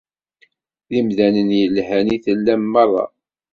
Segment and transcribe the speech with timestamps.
[0.89, 3.05] D imdanen i yelhan i tellam merra.